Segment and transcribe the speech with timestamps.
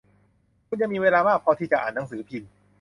[0.67, 2.51] คุณยังมีเวลามากพอที่จะอ่านหนังสือพิมพ์